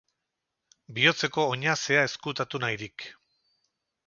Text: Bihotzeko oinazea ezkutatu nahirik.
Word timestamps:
Bihotzeko 0.99 1.45
oinazea 1.51 2.07
ezkutatu 2.09 2.63
nahirik. 2.65 3.07